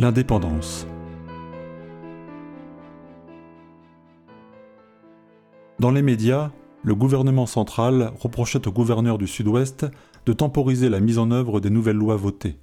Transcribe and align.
L'indépendance. 0.00 0.86
Dans 5.80 5.90
les 5.90 6.02
médias, 6.02 6.52
le 6.84 6.94
gouvernement 6.94 7.46
central 7.46 8.12
reprochait 8.20 8.68
au 8.68 8.70
gouverneur 8.70 9.18
du 9.18 9.26
Sud-Ouest 9.26 9.86
de 10.24 10.32
temporiser 10.32 10.88
la 10.88 11.00
mise 11.00 11.18
en 11.18 11.32
œuvre 11.32 11.58
des 11.58 11.70
nouvelles 11.70 11.96
lois 11.96 12.14
votées. 12.14 12.60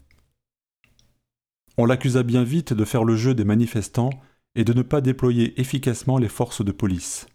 On 1.78 1.86
l'accusa 1.86 2.24
bien 2.24 2.44
vite 2.46 2.72
de 2.72 2.86
faire 2.86 3.04
le 3.04 3.18
jeu 3.18 3.36
des 3.36 3.44
manifestants 3.44 4.12
et 4.56 4.64
de 4.64 4.72
ne 4.72 4.82
pas 4.82 5.02
déployer 5.02 5.60
efficacement 5.60 6.18
les 6.18 6.30
forces 6.30 6.64
de 6.64 6.72
police. 6.72 7.28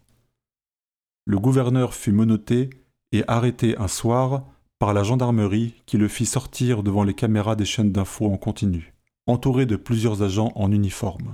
Le 1.27 1.37
gouverneur 1.37 1.93
fut 1.93 2.11
menotté 2.11 2.71
et 3.11 3.23
arrêté 3.27 3.77
un 3.77 3.87
soir 3.87 4.45
par 4.79 4.95
la 4.95 5.03
gendarmerie 5.03 5.75
qui 5.85 5.99
le 5.99 6.07
fit 6.07 6.25
sortir 6.25 6.81
devant 6.81 7.03
les 7.03 7.13
caméras 7.13 7.55
des 7.55 7.65
chaînes 7.65 7.91
d'infos 7.91 8.33
en 8.33 8.37
continu, 8.37 8.95
entouré 9.31 9.65
de 9.65 9.75
plusieurs 9.75 10.21
agents 10.21 10.51
en 10.55 10.71
uniforme. 10.71 11.33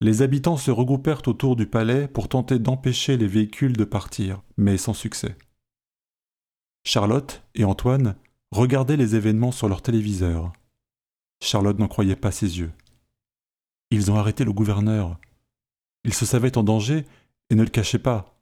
Les 0.00 0.22
habitants 0.22 0.56
se 0.56 0.70
regroupèrent 0.70 1.26
autour 1.26 1.56
du 1.56 1.66
palais 1.66 2.06
pour 2.06 2.28
tenter 2.28 2.58
d'empêcher 2.58 3.16
les 3.16 3.26
véhicules 3.26 3.76
de 3.76 3.84
partir, 3.84 4.42
mais 4.56 4.76
sans 4.76 4.94
succès. 4.94 5.36
Charlotte 6.84 7.42
et 7.54 7.64
Antoine 7.64 8.14
regardaient 8.52 8.96
les 8.96 9.16
événements 9.16 9.52
sur 9.52 9.68
leur 9.68 9.82
téléviseur. 9.82 10.52
Charlotte 11.42 11.78
n'en 11.78 11.88
croyait 11.88 12.16
pas 12.16 12.30
ses 12.30 12.58
yeux. 12.58 12.72
Ils 13.90 14.10
ont 14.10 14.16
arrêté 14.16 14.44
le 14.44 14.52
gouverneur. 14.52 15.18
Il 16.04 16.14
se 16.14 16.26
savait 16.26 16.56
en 16.56 16.62
danger 16.62 17.04
et 17.50 17.54
ne 17.54 17.64
le 17.64 17.70
cachait 17.70 17.98
pas. 17.98 18.38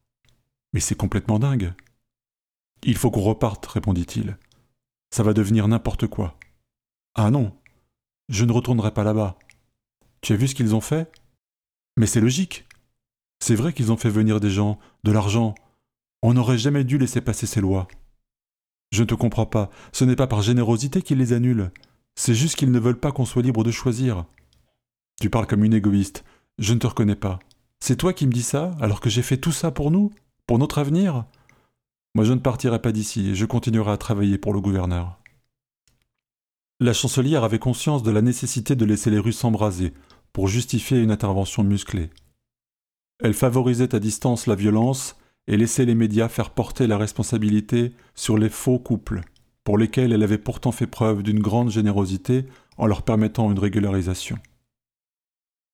Mais 0.72 0.80
c'est 0.80 0.94
complètement 0.94 1.38
dingue. 1.38 1.72
Il 2.82 2.96
faut 2.96 3.10
qu'on 3.10 3.22
reparte, 3.22 3.64
répondit-il. 3.66 4.36
Ça 5.10 5.22
va 5.22 5.32
devenir 5.32 5.66
n'importe 5.68 6.06
quoi. 6.06 6.38
Ah 7.14 7.30
non, 7.30 7.56
je 8.28 8.44
ne 8.44 8.52
retournerai 8.52 8.92
pas 8.92 9.04
là-bas. 9.04 9.38
Tu 10.20 10.32
as 10.32 10.36
vu 10.36 10.48
ce 10.48 10.54
qu'ils 10.54 10.74
ont 10.74 10.80
fait? 10.80 11.10
Mais 11.96 12.06
c'est 12.06 12.20
logique. 12.20 12.66
C'est 13.40 13.54
vrai 13.54 13.72
qu'ils 13.72 13.92
ont 13.92 13.96
fait 13.96 14.10
venir 14.10 14.40
des 14.40 14.50
gens, 14.50 14.78
de 15.04 15.12
l'argent. 15.12 15.54
On 16.22 16.34
n'aurait 16.34 16.58
jamais 16.58 16.84
dû 16.84 16.98
laisser 16.98 17.20
passer 17.20 17.46
ces 17.46 17.60
lois. 17.60 17.86
Je 18.92 19.02
ne 19.02 19.06
te 19.06 19.14
comprends 19.14 19.46
pas. 19.46 19.70
Ce 19.92 20.04
n'est 20.04 20.16
pas 20.16 20.26
par 20.26 20.42
générosité 20.42 21.02
qu'ils 21.02 21.18
les 21.18 21.32
annulent. 21.32 21.70
C'est 22.14 22.34
juste 22.34 22.56
qu'ils 22.56 22.72
ne 22.72 22.78
veulent 22.78 22.98
pas 22.98 23.12
qu'on 23.12 23.26
soit 23.26 23.42
libre 23.42 23.62
de 23.62 23.70
choisir. 23.70 24.24
Tu 25.20 25.30
parles 25.30 25.46
comme 25.46 25.64
une 25.64 25.74
égoïste. 25.74 26.24
Je 26.58 26.72
ne 26.72 26.78
te 26.78 26.86
reconnais 26.86 27.16
pas. 27.16 27.38
C'est 27.80 27.96
toi 27.96 28.12
qui 28.12 28.26
me 28.26 28.32
dis 28.32 28.42
ça, 28.42 28.74
alors 28.80 29.00
que 29.00 29.10
j'ai 29.10 29.22
fait 29.22 29.36
tout 29.36 29.52
ça 29.52 29.70
pour 29.70 29.90
nous 29.90 30.12
Pour 30.46 30.58
notre 30.58 30.78
avenir? 30.78 31.26
Moi, 32.14 32.24
je 32.24 32.32
ne 32.32 32.38
partirai 32.38 32.80
pas 32.80 32.92
d'ici 32.92 33.30
et 33.30 33.34
je 33.34 33.44
continuerai 33.44 33.92
à 33.92 33.98
travailler 33.98 34.38
pour 34.38 34.54
le 34.54 34.60
gouverneur. 34.60 35.18
La 36.78 36.92
chancelière 36.92 37.42
avait 37.42 37.58
conscience 37.58 38.02
de 38.02 38.10
la 38.10 38.20
nécessité 38.20 38.76
de 38.76 38.84
laisser 38.84 39.10
les 39.10 39.18
rues 39.18 39.32
s'embraser 39.32 39.94
pour 40.34 40.46
justifier 40.46 40.98
une 40.98 41.10
intervention 41.10 41.64
musclée. 41.64 42.10
Elle 43.18 43.32
favorisait 43.32 43.94
à 43.94 43.98
distance 43.98 44.46
la 44.46 44.54
violence 44.54 45.16
et 45.46 45.56
laissait 45.56 45.86
les 45.86 45.94
médias 45.94 46.28
faire 46.28 46.50
porter 46.50 46.86
la 46.86 46.98
responsabilité 46.98 47.94
sur 48.14 48.36
les 48.36 48.50
faux 48.50 48.78
couples, 48.78 49.22
pour 49.64 49.78
lesquels 49.78 50.12
elle 50.12 50.22
avait 50.22 50.36
pourtant 50.36 50.70
fait 50.70 50.86
preuve 50.86 51.22
d'une 51.22 51.40
grande 51.40 51.70
générosité 51.70 52.44
en 52.76 52.86
leur 52.86 53.02
permettant 53.02 53.50
une 53.50 53.58
régularisation. 53.58 54.36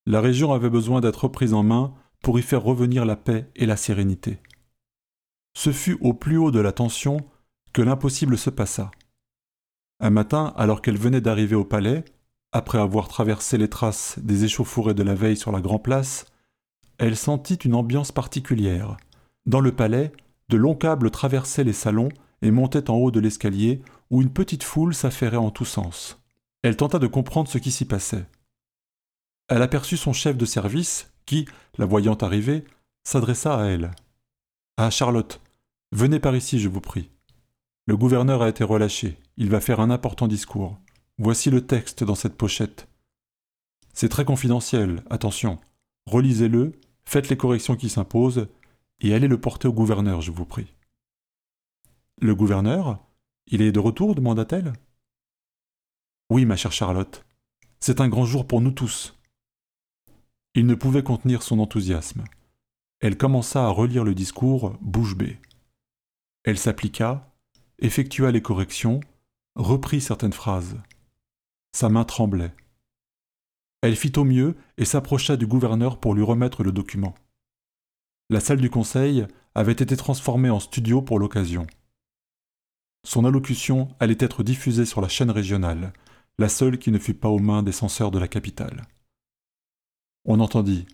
La 0.06 0.20
région 0.20 0.53
avait 0.53 0.70
besoin 0.70 1.00
d'être 1.00 1.25
reprise 1.25 1.53
en 1.53 1.64
main 1.64 1.95
pour 2.23 2.39
y 2.39 2.42
faire 2.42 2.62
revenir 2.62 3.05
la 3.05 3.17
paix 3.17 3.50
et 3.56 3.67
la 3.67 3.77
sérénité. 3.77 4.39
Ce 5.55 5.73
fut 5.73 5.98
au 6.00 6.14
plus 6.14 6.36
haut 6.36 6.53
de 6.53 6.61
la 6.61 6.73
tension 6.73 7.17
que 7.73 7.83
l'impossible 7.83 8.39
se 8.39 8.50
passa. 8.50 8.92
Un 10.02 10.11
matin, 10.11 10.52
alors 10.57 10.83
qu'elle 10.83 10.98
venait 10.98 11.20
d'arriver 11.20 11.55
au 11.55 11.64
palais, 11.64 12.05
après 12.51 12.79
avoir 12.79 13.07
traversé 13.07 13.57
les 13.57 13.68
traces 13.68 14.18
des 14.18 14.45
échauffourées 14.45 14.95
de 14.95 15.05
la 15.05 15.14
veille 15.14 15.36
sur 15.36 15.52
la 15.52 15.61
Grand 15.61 15.79
Place, 15.79 16.27
elle 16.98 17.17
sentit 17.17 17.55
une 17.55 17.77
ambiance 17.77 18.11
particulière. 18.11 18.96
Dans 19.46 19.61
le 19.61 19.70
palais, 19.70 20.11
de 20.48 20.57
longs 20.57 20.74
câbles 20.74 21.12
traversaient 21.12 21.62
les 21.62 21.73
salons 21.73 22.08
et 22.42 22.51
montaient 22.51 22.91
en 22.91 22.96
haut 22.96 23.12
de 23.12 23.20
l'escalier 23.20 23.80
où 24.11 24.23
une 24.23 24.33
petite 24.33 24.64
foule 24.64 24.92
s'affairait 24.92 25.36
en 25.36 25.52
tous 25.52 25.67
sens. 25.67 26.20
Elle 26.62 26.77
tenta 26.77 26.98
de 26.98 27.07
comprendre 27.07 27.48
ce 27.48 27.58
qui 27.58 27.70
s'y 27.70 27.85
passait. 27.85 28.27
Elle 29.48 29.62
aperçut 29.62 29.96
son 29.96 30.12
chef 30.12 30.36
de 30.36 30.46
service 30.46 31.12
qui, 31.27 31.46
la 31.79 31.86
voyant 31.86 32.14
arriver, 32.14 32.64
s'adressa 33.05 33.57
à 33.57 33.67
elle. 33.67 33.92
Ah, 34.77 34.91
Charlotte, 34.91 35.41
venez 35.92 36.18
par 36.18 36.35
ici, 36.35 36.58
je 36.58 36.68
vous 36.68 36.80
prie. 36.80 37.08
Le 37.86 37.96
gouverneur 37.96 38.42
a 38.42 38.48
été 38.48 38.64
relâché. 38.64 39.17
Il 39.36 39.48
va 39.48 39.60
faire 39.60 39.80
un 39.80 39.90
important 39.90 40.28
discours. 40.28 40.78
Voici 41.18 41.50
le 41.50 41.66
texte 41.66 42.04
dans 42.04 42.14
cette 42.14 42.36
pochette. 42.36 42.88
C'est 43.92 44.08
très 44.08 44.24
confidentiel, 44.24 45.02
attention. 45.10 45.58
Relisez-le, 46.06 46.72
faites 47.04 47.28
les 47.28 47.36
corrections 47.36 47.76
qui 47.76 47.88
s'imposent, 47.88 48.48
et 49.00 49.14
allez 49.14 49.28
le 49.28 49.40
porter 49.40 49.68
au 49.68 49.72
gouverneur, 49.72 50.20
je 50.20 50.30
vous 50.30 50.44
prie. 50.44 50.74
Le 52.20 52.34
gouverneur 52.34 53.04
Il 53.46 53.62
est 53.62 53.72
de 53.72 53.80
retour 53.80 54.14
demanda-t-elle. 54.14 54.72
Oui, 56.30 56.44
ma 56.44 56.56
chère 56.56 56.72
Charlotte. 56.72 57.24
C'est 57.80 58.00
un 58.00 58.08
grand 58.08 58.24
jour 58.24 58.46
pour 58.46 58.60
nous 58.60 58.70
tous. 58.70 59.18
Il 60.54 60.66
ne 60.66 60.74
pouvait 60.74 61.02
contenir 61.02 61.42
son 61.42 61.58
enthousiasme. 61.58 62.24
Elle 63.00 63.16
commença 63.16 63.64
à 63.64 63.70
relire 63.70 64.04
le 64.04 64.14
discours 64.14 64.78
bouche 64.80 65.16
bée. 65.16 65.38
Elle 66.44 66.58
s'appliqua, 66.58 67.34
effectua 67.78 68.30
les 68.30 68.42
corrections, 68.42 69.00
reprit 69.55 70.01
certaines 70.01 70.33
phrases. 70.33 70.80
Sa 71.73 71.89
main 71.89 72.05
tremblait. 72.05 72.55
Elle 73.80 73.96
fit 73.96 74.13
au 74.17 74.24
mieux 74.24 74.57
et 74.77 74.85
s'approcha 74.85 75.36
du 75.36 75.46
gouverneur 75.46 75.98
pour 75.98 76.14
lui 76.14 76.23
remettre 76.23 76.63
le 76.63 76.73
document. 76.73 77.14
La 78.30 78.41
salle 78.41 78.61
du 78.61 78.70
conseil 78.70 79.27
avait 79.55 79.73
été 79.73 79.96
transformée 79.96 80.51
en 80.51 80.61
studio 80.61 81.02
pour 81.02 81.18
l'occasion. 81.18 81.67
Son 83.05 83.24
allocution 83.24 83.89
allait 83.98 84.17
être 84.20 84.42
diffusée 84.42 84.86
sur 84.86 85.01
la 85.01 85.08
chaîne 85.08 85.30
régionale, 85.30 85.92
la 86.39 86.48
seule 86.48 86.79
qui 86.79 86.92
ne 86.92 86.98
fut 86.98 87.14
pas 87.14 87.29
aux 87.29 87.41
mains 87.41 87.62
des 87.62 87.73
censeurs 87.73 88.11
de 88.11 88.18
la 88.18 88.29
capitale. 88.29 88.86
On 90.24 90.39
entendit 90.41 90.86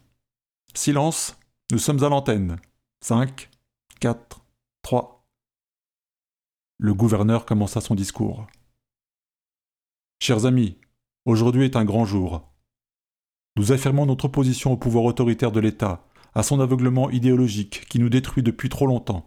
Silence 0.74 1.38
nous 1.70 1.78
sommes 1.78 2.02
à 2.02 2.08
l'antenne. 2.08 2.56
5, 3.04 3.50
4, 4.00 4.40
3. 4.82 5.17
Le 6.80 6.94
gouverneur 6.94 7.44
commença 7.44 7.80
son 7.80 7.96
discours. 7.96 8.46
Chers 10.22 10.46
amis, 10.46 10.76
aujourd'hui 11.24 11.64
est 11.64 11.74
un 11.74 11.84
grand 11.84 12.04
jour. 12.04 12.52
Nous 13.56 13.72
affirmons 13.72 14.06
notre 14.06 14.26
opposition 14.26 14.70
au 14.70 14.76
pouvoir 14.76 15.02
autoritaire 15.02 15.50
de 15.50 15.58
l'État, 15.58 16.06
à 16.36 16.44
son 16.44 16.60
aveuglement 16.60 17.10
idéologique 17.10 17.86
qui 17.88 17.98
nous 17.98 18.08
détruit 18.08 18.44
depuis 18.44 18.68
trop 18.68 18.86
longtemps. 18.86 19.26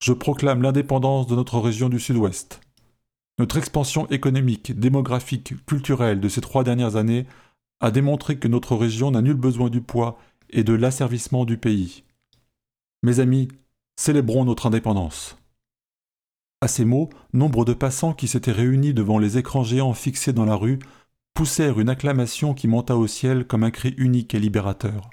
Je 0.00 0.12
proclame 0.12 0.62
l'indépendance 0.62 1.26
de 1.26 1.34
notre 1.34 1.58
région 1.58 1.88
du 1.88 1.98
Sud-Ouest. 1.98 2.60
Notre 3.40 3.56
expansion 3.56 4.06
économique, 4.10 4.78
démographique, 4.78 5.54
culturelle 5.66 6.20
de 6.20 6.28
ces 6.28 6.40
trois 6.40 6.62
dernières 6.62 6.94
années 6.94 7.26
a 7.80 7.90
démontré 7.90 8.38
que 8.38 8.46
notre 8.46 8.76
région 8.76 9.10
n'a 9.10 9.22
nul 9.22 9.34
besoin 9.34 9.70
du 9.70 9.80
poids 9.80 10.18
et 10.50 10.62
de 10.62 10.72
l'asservissement 10.72 11.46
du 11.46 11.58
pays. 11.58 12.04
Mes 13.02 13.18
amis, 13.18 13.48
célébrons 13.96 14.44
notre 14.44 14.66
indépendance. 14.66 15.41
À 16.62 16.68
ces 16.68 16.84
mots, 16.84 17.10
nombre 17.32 17.64
de 17.64 17.74
passants 17.74 18.14
qui 18.14 18.28
s'étaient 18.28 18.52
réunis 18.52 18.94
devant 18.94 19.18
les 19.18 19.36
écrans 19.36 19.64
géants 19.64 19.94
fixés 19.94 20.32
dans 20.32 20.44
la 20.44 20.54
rue 20.54 20.78
poussèrent 21.34 21.80
une 21.80 21.88
acclamation 21.88 22.54
qui 22.54 22.68
monta 22.68 22.96
au 22.96 23.08
ciel 23.08 23.48
comme 23.48 23.64
un 23.64 23.72
cri 23.72 23.96
unique 23.98 24.32
et 24.32 24.38
libérateur. 24.38 25.10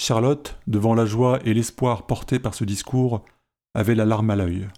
Charlotte, 0.00 0.60
devant 0.68 0.94
la 0.94 1.06
joie 1.06 1.40
et 1.44 1.52
l'espoir 1.52 2.06
portés 2.06 2.38
par 2.38 2.54
ce 2.54 2.62
discours, 2.62 3.24
avait 3.74 3.96
la 3.96 4.04
larme 4.04 4.30
à 4.30 4.36
l'œil. 4.36 4.68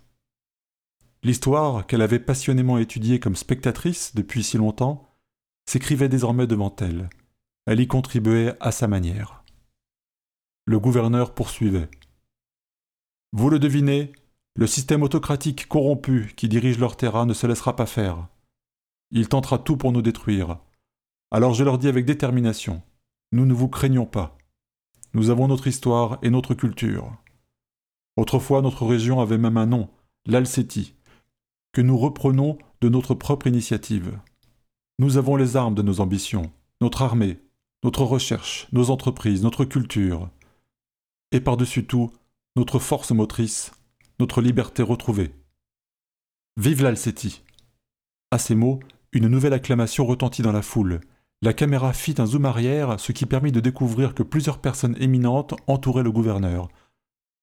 L'histoire, 1.23 1.87
qu'elle 1.87 2.00
avait 2.00 2.20
passionnément 2.20 2.79
étudiée 2.79 3.20
comme 3.20 3.37
spectatrice 3.37 4.14
depuis 4.14 4.43
si 4.43 4.56
longtemps, 4.56 5.14
s'écrivait 5.67 6.08
désormais 6.08 6.47
devant 6.47 6.75
elle. 6.79 7.11
Elle 7.67 7.81
y 7.81 7.87
contribuait 7.87 8.55
à 8.61 8.73
sa 8.73 8.88
manière. 8.88 9.44
Le 10.64 10.81
gouverneur 10.81 11.35
poursuivait. 11.35 11.90
Vous 13.35 13.50
le 13.50 13.58
devinez, 13.58 14.11
le 14.56 14.67
système 14.69 15.03
autocratique 15.03 15.67
corrompu 15.67 16.33
qui 16.37 16.49
dirige 16.49 16.79
leur 16.79 16.97
terrain 16.97 17.27
ne 17.27 17.35
se 17.35 17.47
laissera 17.47 17.75
pas 17.75 17.87
faire. 17.87 18.29
Il 19.11 19.29
tentera 19.29 19.59
tout 19.59 19.77
pour 19.77 19.91
nous 19.91 20.03
détruire. 20.03 20.59
Alors 21.33 21.55
je 21.55 21.65
leur 21.65 21.79
dis 21.79 21.89
avec 21.89 22.05
détermination, 22.05 22.83
nous 23.33 23.47
ne 23.47 23.53
vous 23.53 23.69
craignons 23.69 24.06
pas. 24.06 24.39
Nous 25.12 25.31
avons 25.31 25.49
notre 25.49 25.67
histoire 25.67 26.19
et 26.23 26.31
notre 26.31 26.55
culture. 26.55 27.17
Autrefois 28.17 28.62
notre 28.62 28.87
région 28.87 29.21
avait 29.21 29.39
même 29.39 29.56
un 29.56 29.67
nom, 29.67 29.89
l'Alcétie, 30.27 30.95
que 31.73 31.81
nous 31.81 31.99
reprenons 31.99 32.59
de 32.81 32.89
notre 32.89 33.15
propre 33.15 33.49
initiative. 33.49 34.19
Nous 35.00 35.17
avons 35.17 35.35
les 35.35 35.57
armes 35.57 35.75
de 35.75 35.83
nos 35.83 36.00
ambitions, 36.00 36.53
notre 36.81 37.03
armée, 37.03 37.41
notre 37.83 38.05
recherche, 38.05 38.69
nos 38.73 38.91
entreprises, 38.91 39.43
notre 39.43 39.65
culture, 39.65 40.31
et 41.33 41.41
par-dessus 41.41 41.87
tout, 41.87 42.12
notre 42.55 42.79
force 42.79 43.11
motrice, 43.11 43.73
notre 44.20 44.40
liberté 44.40 44.82
retrouvée. 44.82 45.34
Vive 46.56 46.82
l'Alcétie 46.82 47.43
À 48.31 48.38
ces 48.38 48.55
mots, 48.55 48.81
une 49.12 49.28
nouvelle 49.28 49.52
acclamation 49.52 50.06
retentit 50.06 50.43
dans 50.43 50.52
la 50.52 50.62
foule. 50.62 51.00
La 51.43 51.52
caméra 51.52 51.93
fit 51.93 52.14
un 52.19 52.26
zoom 52.26 52.44
arrière, 52.44 52.99
ce 53.00 53.12
qui 53.12 53.26
permit 53.26 53.50
de 53.52 53.61
découvrir 53.61 54.14
que 54.14 54.22
plusieurs 54.22 54.58
personnes 54.58 54.96
éminentes 55.00 55.55
entouraient 55.66 56.05
le 56.05 56.12
gouverneur, 56.12 56.69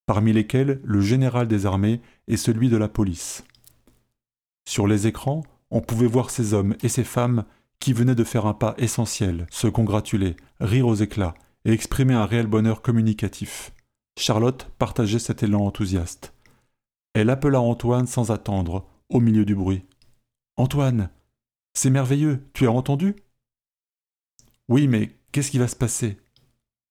parmi 0.05 0.31
lesquelles 0.31 0.79
le 0.83 1.01
général 1.01 1.47
des 1.47 1.65
armées 1.65 2.01
et 2.27 2.37
celui 2.37 2.69
de 2.69 2.77
la 2.77 2.87
police. 2.87 3.43
Sur 4.67 4.87
les 4.87 5.07
écrans, 5.07 5.43
on 5.71 5.81
pouvait 5.81 6.07
voir 6.07 6.29
ces 6.29 6.53
hommes 6.53 6.75
et 6.81 6.89
ces 6.89 7.03
femmes 7.03 7.43
qui 7.79 7.93
venaient 7.93 8.15
de 8.15 8.23
faire 8.23 8.45
un 8.45 8.53
pas 8.53 8.75
essentiel, 8.77 9.45
se 9.49 9.67
congratuler, 9.67 10.37
rire 10.59 10.87
aux 10.87 10.95
éclats 10.95 11.33
et 11.65 11.73
exprimer 11.73 12.13
un 12.13 12.25
réel 12.25 12.47
bonheur 12.47 12.81
communicatif. 12.81 13.73
Charlotte 14.17 14.69
partageait 14.77 15.19
cet 15.19 15.43
élan 15.43 15.65
enthousiaste. 15.65 16.33
Elle 17.13 17.29
appela 17.29 17.59
Antoine 17.59 18.07
sans 18.07 18.31
attendre, 18.31 18.87
au 19.09 19.19
milieu 19.19 19.45
du 19.45 19.55
bruit. 19.55 19.85
Antoine, 20.57 21.09
c'est 21.73 21.89
merveilleux, 21.89 22.47
tu 22.53 22.67
as 22.67 22.71
entendu? 22.71 23.15
Oui, 24.69 24.87
mais 24.87 25.17
qu'est-ce 25.31 25.51
qui 25.51 25.57
va 25.57 25.67
se 25.67 25.75
passer? 25.75 26.17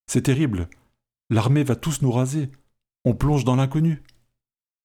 C'est 0.07 0.23
terrible. 0.23 0.69
L'armée 1.31 1.65
va 1.65 1.77
tous 1.77 2.03
nous 2.03 2.13
raser. 2.13 2.51
On 3.05 3.15
plonge 3.15 3.45
dans 3.45 3.57
l'inconnu. 3.57 4.03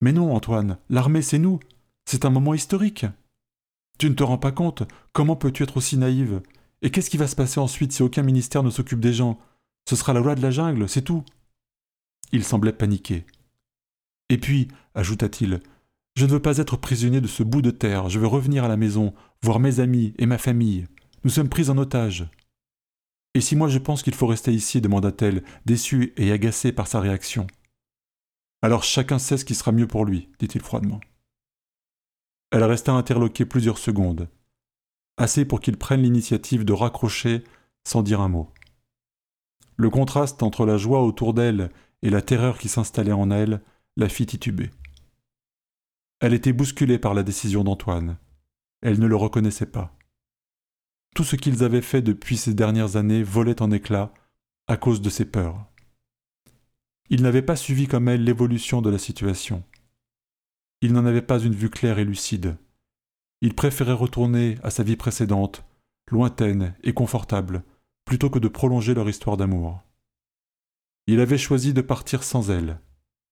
Mais 0.01 0.13
non, 0.13 0.33
Antoine, 0.33 0.77
l'armée, 0.89 1.21
c'est 1.21 1.39
nous. 1.39 1.59
C'est 2.05 2.25
un 2.25 2.29
moment 2.29 2.53
historique. 2.53 3.05
Tu 3.97 4.09
ne 4.09 4.15
te 4.15 4.23
rends 4.23 4.37
pas 4.37 4.51
compte? 4.51 4.83
Comment 5.13 5.35
peux-tu 5.35 5.63
être 5.63 5.77
aussi 5.77 5.97
naïve? 5.97 6.41
Et 6.81 6.91
qu'est-ce 6.91 7.09
qui 7.09 7.17
va 7.17 7.27
se 7.27 7.35
passer 7.35 7.59
ensuite 7.59 7.91
si 7.91 8.03
aucun 8.03 8.21
ministère 8.21 8.63
ne 8.63 8.69
s'occupe 8.69 8.99
des 8.99 9.13
gens? 9.13 9.39
Ce 9.89 9.95
sera 9.95 10.13
la 10.13 10.19
loi 10.19 10.35
de 10.35 10.41
la 10.41 10.51
jungle, 10.51 10.87
c'est 10.87 11.01
tout. 11.01 11.23
Il 12.31 12.43
semblait 12.43 12.73
paniqué. 12.73 13.25
Et 14.29 14.37
puis, 14.37 14.67
ajouta-t-il, 14.95 15.61
je 16.15 16.25
ne 16.25 16.31
veux 16.31 16.41
pas 16.41 16.57
être 16.57 16.77
prisonnier 16.77 17.21
de 17.21 17.27
ce 17.27 17.43
bout 17.43 17.61
de 17.61 17.71
terre, 17.71 18.09
je 18.09 18.19
veux 18.19 18.27
revenir 18.27 18.63
à 18.63 18.67
la 18.67 18.77
maison, 18.77 19.13
voir 19.43 19.59
mes 19.59 19.79
amis 19.79 20.13
et 20.17 20.25
ma 20.25 20.37
famille. 20.37 20.87
Nous 21.23 21.29
sommes 21.29 21.49
pris 21.49 21.69
en 21.69 21.77
otage. 21.77 22.29
Et 23.33 23.41
si 23.41 23.55
moi 23.55 23.67
je 23.67 23.79
pense 23.79 24.01
qu'il 24.01 24.15
faut 24.15 24.27
rester 24.27 24.53
ici 24.53 24.79
demanda-t-elle, 24.79 25.43
déçue 25.65 26.13
et 26.15 26.31
agacée 26.31 26.71
par 26.71 26.87
sa 26.87 27.01
réaction. 27.01 27.47
Alors 28.61 28.83
chacun 28.83 29.19
sait 29.19 29.37
ce 29.37 29.45
qui 29.45 29.55
sera 29.55 29.73
mieux 29.73 29.87
pour 29.87 30.05
lui, 30.05 30.29
dit-il 30.39 30.61
froidement. 30.61 31.01
Elle 32.51 32.63
resta 32.63 32.93
interloquée 32.93 33.45
plusieurs 33.45 33.77
secondes, 33.77 34.29
assez 35.17 35.43
pour 35.43 35.59
qu'il 35.59 35.77
prenne 35.77 36.01
l'initiative 36.01 36.63
de 36.63 36.73
raccrocher 36.73 37.43
sans 37.83 38.01
dire 38.01 38.21
un 38.21 38.29
mot. 38.29 38.49
Le 39.75 39.89
contraste 39.89 40.41
entre 40.41 40.65
la 40.65 40.77
joie 40.77 41.03
autour 41.03 41.33
d'elle 41.33 41.69
et 42.01 42.09
la 42.09 42.21
terreur 42.21 42.57
qui 42.57 42.69
s'installait 42.69 43.11
en 43.11 43.29
elle 43.31 43.61
la 43.97 44.09
fit 44.09 44.25
tituber. 44.25 44.71
Elle 46.19 46.33
était 46.33 46.53
bousculée 46.53 46.99
par 46.99 47.13
la 47.13 47.23
décision 47.23 47.63
d'Antoine. 47.63 48.17
Elle 48.81 48.99
ne 48.99 49.07
le 49.07 49.15
reconnaissait 49.15 49.65
pas. 49.65 49.97
Tout 51.15 51.23
ce 51.23 51.35
qu'ils 51.35 51.63
avaient 51.63 51.81
fait 51.81 52.01
depuis 52.01 52.35
ces 52.35 52.53
dernières 52.53 52.97
années 52.97 53.23
volait 53.23 53.61
en 53.61 53.71
éclats 53.71 54.13
à 54.67 54.75
cause 54.75 55.01
de 55.01 55.09
ses 55.09 55.25
peurs. 55.25 55.65
Il 57.09 57.21
n'avait 57.21 57.41
pas 57.41 57.55
suivi 57.55 57.87
comme 57.87 58.09
elle 58.09 58.23
l'évolution 58.23 58.81
de 58.81 58.89
la 58.89 58.97
situation. 58.97 59.63
Il 60.81 60.91
n'en 60.91 61.05
avait 61.05 61.21
pas 61.21 61.39
une 61.39 61.55
vue 61.55 61.69
claire 61.69 61.99
et 61.99 62.05
lucide. 62.05 62.57
Il 63.41 63.53
préférait 63.53 63.93
retourner 63.93 64.57
à 64.63 64.71
sa 64.71 64.83
vie 64.83 64.95
précédente, 64.95 65.63
lointaine 66.11 66.75
et 66.83 66.93
confortable, 66.93 67.63
plutôt 68.03 68.29
que 68.29 68.39
de 68.39 68.47
prolonger 68.47 68.93
leur 68.93 69.07
histoire 69.07 69.37
d'amour. 69.37 69.81
Il 71.07 71.19
avait 71.19 71.37
choisi 71.37 71.73
de 71.73 71.81
partir 71.81 72.23
sans 72.23 72.49
elle. 72.49 72.79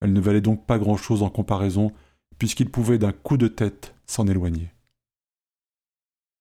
Elle 0.04 0.12
ne 0.12 0.20
valait 0.20 0.42
donc 0.42 0.66
pas 0.66 0.78
grand-chose 0.78 1.24
en 1.24 1.30
comparaison, 1.30 1.94
puisqu'il 2.38 2.70
pouvait 2.70 2.98
d'un 2.98 3.14
coup 3.14 3.38
de 3.38 3.48
tête 3.48 3.96
s'en 4.06 4.28
éloigner. 4.28 4.74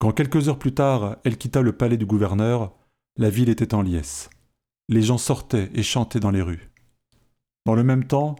Quand 0.00 0.10
quelques 0.10 0.48
heures 0.48 0.58
plus 0.58 0.74
tard 0.74 1.18
elle 1.22 1.38
quitta 1.38 1.62
le 1.62 1.72
palais 1.72 1.96
du 1.96 2.04
gouverneur, 2.04 2.74
la 3.16 3.30
ville 3.30 3.48
était 3.48 3.72
en 3.72 3.82
liesse. 3.82 4.30
Les 4.88 5.00
gens 5.00 5.16
sortaient 5.16 5.70
et 5.74 5.84
chantaient 5.84 6.18
dans 6.18 6.32
les 6.32 6.42
rues. 6.42 6.72
Dans 7.64 7.76
le 7.76 7.84
même 7.84 8.04
temps, 8.04 8.34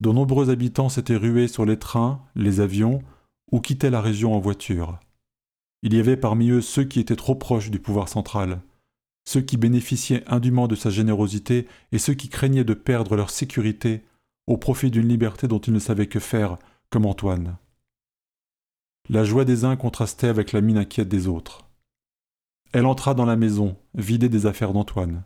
de 0.00 0.10
nombreux 0.10 0.50
habitants 0.50 0.90
s'étaient 0.90 1.16
rués 1.16 1.48
sur 1.48 1.64
les 1.64 1.78
trains, 1.78 2.22
les 2.34 2.60
avions, 2.60 3.00
ou 3.50 3.60
quittaient 3.60 3.88
la 3.88 4.02
région 4.02 4.34
en 4.34 4.38
voiture. 4.38 5.00
Il 5.82 5.94
y 5.94 5.98
avait 5.98 6.18
parmi 6.18 6.50
eux 6.50 6.60
ceux 6.60 6.84
qui 6.84 7.00
étaient 7.00 7.16
trop 7.16 7.36
proches 7.36 7.70
du 7.70 7.78
pouvoir 7.78 8.10
central, 8.10 8.60
ceux 9.26 9.40
qui 9.40 9.56
bénéficiaient 9.56 10.24
indûment 10.26 10.68
de 10.68 10.74
sa 10.74 10.90
générosité 10.90 11.66
et 11.90 11.98
ceux 11.98 12.14
qui 12.14 12.28
craignaient 12.28 12.64
de 12.64 12.74
perdre 12.74 13.16
leur 13.16 13.30
sécurité 13.30 14.04
au 14.48 14.56
profit 14.56 14.90
d'une 14.90 15.06
liberté 15.06 15.46
dont 15.46 15.58
ils 15.58 15.74
ne 15.74 15.78
savaient 15.78 16.06
que 16.06 16.18
faire, 16.18 16.58
comme 16.88 17.04
Antoine. 17.04 17.58
La 19.10 19.22
joie 19.22 19.44
des 19.44 19.66
uns 19.66 19.76
contrastait 19.76 20.26
avec 20.26 20.52
la 20.52 20.62
mine 20.62 20.78
inquiète 20.78 21.08
des 21.08 21.28
autres. 21.28 21.68
Elle 22.72 22.86
entra 22.86 23.12
dans 23.12 23.26
la 23.26 23.36
maison, 23.36 23.76
vidée 23.94 24.30
des 24.30 24.46
affaires 24.46 24.72
d'Antoine. 24.72 25.22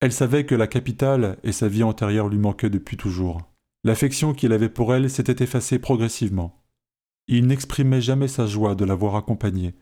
Elle 0.00 0.12
savait 0.12 0.44
que 0.44 0.54
la 0.54 0.66
capitale 0.66 1.38
et 1.44 1.52
sa 1.52 1.66
vie 1.66 1.82
antérieure 1.82 2.28
lui 2.28 2.38
manquaient 2.38 2.68
depuis 2.68 2.98
toujours. 2.98 3.40
L'affection 3.84 4.34
qu'il 4.34 4.52
avait 4.52 4.68
pour 4.68 4.94
elle 4.94 5.08
s'était 5.08 5.42
effacée 5.42 5.78
progressivement. 5.78 6.62
Il 7.26 7.46
n'exprimait 7.46 8.02
jamais 8.02 8.28
sa 8.28 8.46
joie 8.46 8.74
de 8.74 8.84
l'avoir 8.84 9.16
accompagnée, 9.16 9.74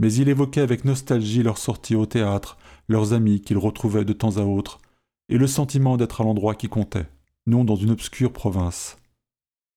mais 0.00 0.12
il 0.12 0.28
évoquait 0.28 0.60
avec 0.60 0.84
nostalgie 0.84 1.44
leurs 1.44 1.58
sorties 1.58 1.94
au 1.94 2.06
théâtre, 2.06 2.58
leurs 2.88 3.12
amis 3.12 3.40
qu'il 3.40 3.58
retrouvait 3.58 4.04
de 4.04 4.12
temps 4.12 4.38
à 4.38 4.42
autre, 4.42 4.80
et 5.28 5.38
le 5.38 5.46
sentiment 5.46 5.96
d'être 5.96 6.20
à 6.20 6.24
l'endroit 6.24 6.56
qui 6.56 6.68
comptait, 6.68 7.06
dans 7.50 7.76
une 7.76 7.90
obscure 7.90 8.32
province. 8.32 8.96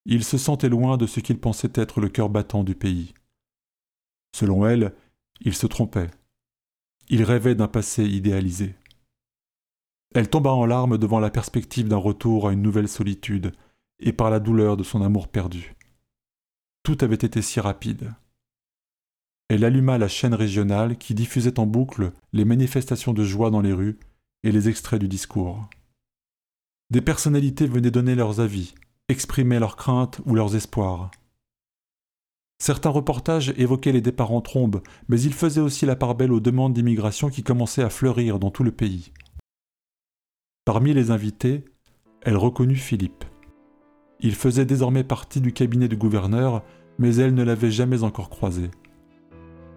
Il 0.06 0.24
se 0.24 0.38
sentait 0.38 0.70
loin 0.70 0.98
de 0.98 1.08
ce 1.08 1.20
qu'il 1.20 1.40
pensait 1.40 1.72
être 1.76 2.02
le 2.02 2.10
cœur 2.10 2.30
battant 2.30 2.64
du 2.64 2.76
pays. 2.76 3.14
Selon 4.36 4.66
elle, 4.66 4.94
il 5.42 5.54
se 5.54 5.68
trompait. 5.68 6.10
Il 7.10 7.24
rêvait 7.24 7.56
d'un 7.56 7.68
passé 7.68 8.06
idéalisé. 8.06 8.76
Elle 10.16 10.30
tomba 10.30 10.52
en 10.52 10.66
larmes 10.66 10.98
devant 10.98 11.20
la 11.20 11.30
perspective 11.30 11.88
d'un 11.88 11.98
retour 11.98 12.48
à 12.48 12.54
une 12.54 12.62
nouvelle 12.62 12.88
solitude, 12.88 13.52
et 14.00 14.14
par 14.14 14.30
la 14.30 14.40
douleur 14.40 14.78
de 14.78 14.84
son 14.84 15.02
amour 15.02 15.28
perdu. 15.28 15.76
Tout 16.84 16.98
avait 17.02 17.16
été 17.16 17.42
si 17.42 17.60
rapide. 17.60 18.14
Elle 19.50 19.64
alluma 19.64 19.98
la 19.98 20.08
chaîne 20.08 20.34
régionale 20.34 20.98
qui 20.98 21.14
diffusait 21.14 21.60
en 21.60 21.66
boucle 21.66 22.12
les 22.34 22.46
manifestations 22.46 23.14
de 23.14 23.24
joie 23.24 23.50
dans 23.50 23.62
les 23.62 23.74
rues 23.74 23.98
et 24.44 24.52
les 24.52 24.68
extraits 24.68 25.00
du 25.00 25.08
discours. 25.08 25.70
Des 26.94 27.02
personnalités 27.02 27.66
venaient 27.66 27.90
donner 27.90 28.14
leurs 28.14 28.40
avis, 28.40 28.76
exprimer 29.10 29.58
leurs 29.58 29.78
craintes 29.78 30.22
ou 30.28 30.36
leurs 30.36 30.56
espoirs. 30.56 31.10
Certains 32.60 32.92
reportages 32.92 33.52
évoquaient 33.58 33.92
les 33.92 34.00
départs 34.00 34.32
en 34.32 34.42
trombe, 34.42 34.84
mais 35.10 35.20
ils 35.20 35.34
faisaient 35.34 35.60
aussi 35.60 35.88
la 35.88 35.96
part 35.96 36.14
belle 36.14 36.32
aux 36.32 36.40
demandes 36.40 36.74
d'immigration 36.74 37.32
qui 37.32 37.42
commençaient 37.42 37.82
à 37.82 37.90
fleurir 37.90 38.38
dans 38.38 38.52
tout 38.52 38.64
le 38.64 38.72
pays. 38.72 39.12
Parmi 40.66 40.94
les 40.94 41.10
invités, 41.10 41.66
elle 42.22 42.38
reconnut 42.38 42.76
Philippe. 42.76 43.26
Il 44.20 44.36
faisait 44.36 44.64
désormais 44.64 45.04
partie 45.04 45.42
du 45.42 45.52
cabinet 45.52 45.88
du 45.88 45.98
gouverneur, 45.98 46.62
mais 47.00 47.16
elle 47.16 47.34
ne 47.34 47.42
l'avait 47.42 47.72
jamais 47.72 48.04
encore 48.04 48.30
croisé. 48.30 48.70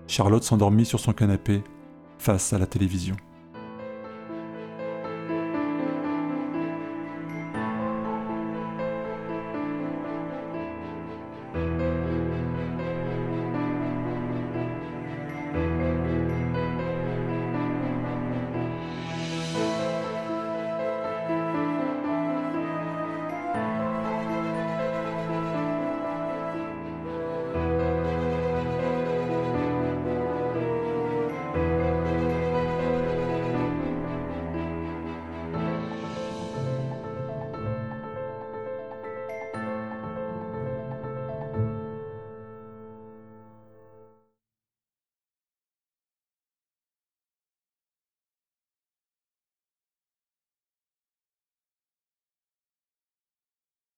Charlotte 0.06 0.44
s'endormit 0.44 0.84
sur 0.84 1.00
son 1.00 1.14
canapé, 1.14 1.64
face 2.18 2.52
à 2.52 2.58
la 2.58 2.66
télévision. 2.66 3.16